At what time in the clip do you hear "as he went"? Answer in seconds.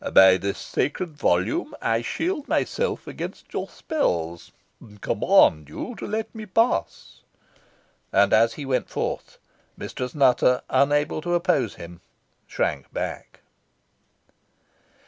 8.33-8.89